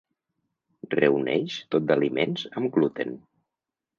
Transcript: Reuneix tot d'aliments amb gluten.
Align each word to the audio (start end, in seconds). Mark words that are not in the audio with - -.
Reuneix 0.93 1.59
tot 1.75 1.85
d'aliments 1.91 2.47
amb 2.61 2.75
gluten. 2.79 3.13